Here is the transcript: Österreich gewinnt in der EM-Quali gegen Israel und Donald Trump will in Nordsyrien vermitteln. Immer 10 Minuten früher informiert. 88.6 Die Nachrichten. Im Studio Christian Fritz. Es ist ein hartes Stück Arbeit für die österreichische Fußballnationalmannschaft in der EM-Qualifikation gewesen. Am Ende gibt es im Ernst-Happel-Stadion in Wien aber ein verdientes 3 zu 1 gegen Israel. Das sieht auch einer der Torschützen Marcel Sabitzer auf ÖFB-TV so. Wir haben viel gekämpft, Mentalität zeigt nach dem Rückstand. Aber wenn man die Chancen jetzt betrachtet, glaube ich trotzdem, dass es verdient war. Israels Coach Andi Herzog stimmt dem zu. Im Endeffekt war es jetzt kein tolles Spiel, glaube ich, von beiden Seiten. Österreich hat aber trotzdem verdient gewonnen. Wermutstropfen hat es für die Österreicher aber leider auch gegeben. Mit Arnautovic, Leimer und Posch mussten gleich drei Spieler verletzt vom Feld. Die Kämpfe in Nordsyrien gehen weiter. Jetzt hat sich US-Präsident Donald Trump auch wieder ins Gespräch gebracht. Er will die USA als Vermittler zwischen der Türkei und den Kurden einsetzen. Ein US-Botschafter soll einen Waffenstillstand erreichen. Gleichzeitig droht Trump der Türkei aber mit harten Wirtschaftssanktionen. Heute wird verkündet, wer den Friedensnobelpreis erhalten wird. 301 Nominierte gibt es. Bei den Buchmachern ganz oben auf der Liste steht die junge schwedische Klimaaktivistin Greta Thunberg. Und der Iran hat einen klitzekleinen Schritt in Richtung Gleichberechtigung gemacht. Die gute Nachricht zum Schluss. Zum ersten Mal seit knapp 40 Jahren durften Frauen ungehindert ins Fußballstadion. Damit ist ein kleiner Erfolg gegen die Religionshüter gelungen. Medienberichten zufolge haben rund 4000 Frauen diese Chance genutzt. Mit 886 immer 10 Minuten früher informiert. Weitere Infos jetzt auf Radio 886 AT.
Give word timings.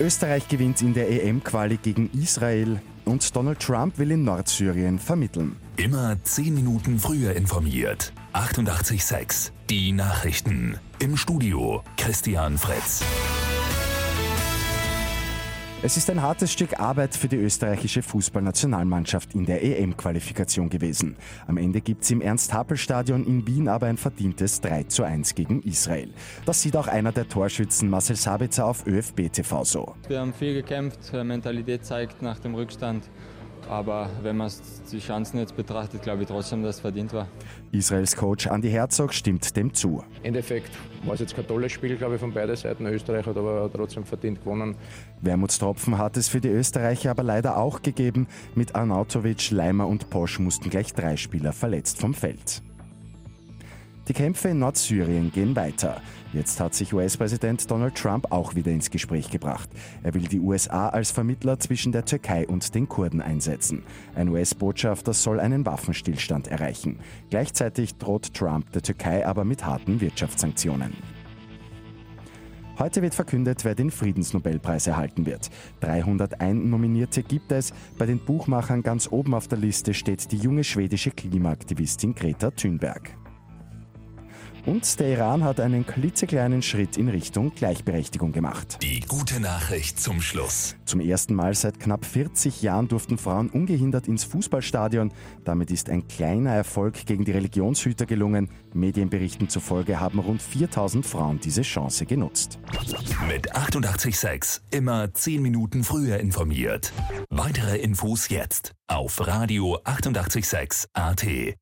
Österreich 0.00 0.48
gewinnt 0.48 0.82
in 0.82 0.94
der 0.94 1.08
EM-Quali 1.08 1.76
gegen 1.76 2.10
Israel 2.12 2.80
und 3.04 3.34
Donald 3.36 3.60
Trump 3.60 3.98
will 3.98 4.10
in 4.10 4.24
Nordsyrien 4.24 4.98
vermitteln. 4.98 5.56
Immer 5.76 6.16
10 6.22 6.54
Minuten 6.54 6.98
früher 6.98 7.34
informiert. 7.34 8.12
88.6 8.32 9.50
Die 9.70 9.92
Nachrichten. 9.92 10.78
Im 10.98 11.16
Studio 11.16 11.82
Christian 11.96 12.58
Fritz. 12.58 13.02
Es 15.82 15.98
ist 15.98 16.08
ein 16.08 16.22
hartes 16.22 16.50
Stück 16.50 16.80
Arbeit 16.80 17.14
für 17.14 17.28
die 17.28 17.36
österreichische 17.36 18.02
Fußballnationalmannschaft 18.02 19.34
in 19.34 19.44
der 19.44 19.62
EM-Qualifikation 19.62 20.70
gewesen. 20.70 21.16
Am 21.46 21.58
Ende 21.58 21.82
gibt 21.82 22.04
es 22.04 22.10
im 22.10 22.22
Ernst-Happel-Stadion 22.22 23.26
in 23.26 23.46
Wien 23.46 23.68
aber 23.68 23.86
ein 23.86 23.98
verdientes 23.98 24.60
3 24.62 24.84
zu 24.84 25.02
1 25.02 25.34
gegen 25.34 25.62
Israel. 25.62 26.08
Das 26.46 26.62
sieht 26.62 26.76
auch 26.76 26.86
einer 26.86 27.12
der 27.12 27.28
Torschützen 27.28 27.90
Marcel 27.90 28.16
Sabitzer 28.16 28.66
auf 28.66 28.86
ÖFB-TV 28.86 29.64
so. 29.64 29.94
Wir 30.08 30.20
haben 30.20 30.32
viel 30.32 30.54
gekämpft, 30.54 31.12
Mentalität 31.12 31.84
zeigt 31.84 32.22
nach 32.22 32.38
dem 32.38 32.54
Rückstand. 32.54 33.04
Aber 33.68 34.10
wenn 34.22 34.36
man 34.36 34.50
die 34.90 34.98
Chancen 34.98 35.38
jetzt 35.38 35.56
betrachtet, 35.56 36.02
glaube 36.02 36.22
ich 36.22 36.28
trotzdem, 36.28 36.62
dass 36.62 36.76
es 36.76 36.80
verdient 36.80 37.12
war. 37.12 37.26
Israels 37.72 38.16
Coach 38.16 38.46
Andi 38.46 38.70
Herzog 38.70 39.12
stimmt 39.14 39.56
dem 39.56 39.72
zu. 39.72 40.04
Im 40.20 40.28
Endeffekt 40.28 40.70
war 41.04 41.14
es 41.14 41.20
jetzt 41.20 41.34
kein 41.34 41.46
tolles 41.46 41.72
Spiel, 41.72 41.96
glaube 41.96 42.14
ich, 42.14 42.20
von 42.20 42.32
beiden 42.32 42.56
Seiten. 42.56 42.86
Österreich 42.86 43.26
hat 43.26 43.36
aber 43.36 43.70
trotzdem 43.72 44.04
verdient 44.04 44.40
gewonnen. 44.42 44.76
Wermutstropfen 45.20 45.98
hat 45.98 46.16
es 46.16 46.28
für 46.28 46.40
die 46.40 46.48
Österreicher 46.48 47.10
aber 47.10 47.22
leider 47.22 47.56
auch 47.56 47.82
gegeben. 47.82 48.26
Mit 48.54 48.74
Arnautovic, 48.74 49.50
Leimer 49.50 49.86
und 49.86 50.10
Posch 50.10 50.38
mussten 50.38 50.70
gleich 50.70 50.92
drei 50.92 51.16
Spieler 51.16 51.52
verletzt 51.52 52.00
vom 52.00 52.14
Feld. 52.14 52.62
Die 54.08 54.12
Kämpfe 54.12 54.48
in 54.48 54.58
Nordsyrien 54.58 55.32
gehen 55.32 55.56
weiter. 55.56 56.02
Jetzt 56.34 56.58
hat 56.58 56.74
sich 56.74 56.92
US-Präsident 56.92 57.70
Donald 57.70 57.94
Trump 57.94 58.32
auch 58.32 58.56
wieder 58.56 58.72
ins 58.72 58.90
Gespräch 58.90 59.30
gebracht. 59.30 59.70
Er 60.02 60.14
will 60.14 60.22
die 60.22 60.40
USA 60.40 60.88
als 60.88 61.12
Vermittler 61.12 61.60
zwischen 61.60 61.92
der 61.92 62.04
Türkei 62.04 62.44
und 62.48 62.74
den 62.74 62.88
Kurden 62.88 63.22
einsetzen. 63.22 63.84
Ein 64.16 64.30
US-Botschafter 64.30 65.12
soll 65.12 65.38
einen 65.38 65.64
Waffenstillstand 65.64 66.48
erreichen. 66.48 66.98
Gleichzeitig 67.30 67.98
droht 67.98 68.34
Trump 68.34 68.72
der 68.72 68.82
Türkei 68.82 69.24
aber 69.24 69.44
mit 69.44 69.64
harten 69.64 70.00
Wirtschaftssanktionen. 70.00 70.92
Heute 72.80 73.00
wird 73.02 73.14
verkündet, 73.14 73.64
wer 73.64 73.76
den 73.76 73.92
Friedensnobelpreis 73.92 74.88
erhalten 74.88 75.26
wird. 75.26 75.50
301 75.82 76.64
Nominierte 76.64 77.22
gibt 77.22 77.52
es. 77.52 77.72
Bei 77.96 78.06
den 78.06 78.18
Buchmachern 78.18 78.82
ganz 78.82 79.06
oben 79.08 79.34
auf 79.34 79.46
der 79.46 79.58
Liste 79.58 79.94
steht 79.94 80.32
die 80.32 80.38
junge 80.38 80.64
schwedische 80.64 81.12
Klimaaktivistin 81.12 82.16
Greta 82.16 82.50
Thunberg. 82.50 83.16
Und 84.66 84.98
der 84.98 85.08
Iran 85.08 85.44
hat 85.44 85.60
einen 85.60 85.86
klitzekleinen 85.86 86.62
Schritt 86.62 86.96
in 86.96 87.08
Richtung 87.08 87.54
Gleichberechtigung 87.54 88.32
gemacht. 88.32 88.78
Die 88.82 89.00
gute 89.00 89.38
Nachricht 89.38 90.00
zum 90.00 90.22
Schluss. 90.22 90.76
Zum 90.86 91.00
ersten 91.00 91.34
Mal 91.34 91.54
seit 91.54 91.78
knapp 91.78 92.06
40 92.06 92.62
Jahren 92.62 92.88
durften 92.88 93.18
Frauen 93.18 93.50
ungehindert 93.50 94.08
ins 94.08 94.24
Fußballstadion. 94.24 95.12
Damit 95.44 95.70
ist 95.70 95.90
ein 95.90 96.08
kleiner 96.08 96.52
Erfolg 96.52 97.04
gegen 97.04 97.26
die 97.26 97.32
Religionshüter 97.32 98.06
gelungen. 98.06 98.48
Medienberichten 98.72 99.50
zufolge 99.50 100.00
haben 100.00 100.18
rund 100.18 100.40
4000 100.40 101.04
Frauen 101.04 101.40
diese 101.40 101.62
Chance 101.62 102.06
genutzt. 102.06 102.58
Mit 103.28 103.54
886 103.54 104.62
immer 104.70 105.12
10 105.12 105.42
Minuten 105.42 105.84
früher 105.84 106.18
informiert. 106.18 106.92
Weitere 107.28 107.76
Infos 107.78 108.30
jetzt 108.30 108.72
auf 108.86 109.26
Radio 109.26 109.78
886 109.84 110.88
AT. 110.94 111.54